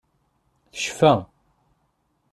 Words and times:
Tecfa. 0.71 1.13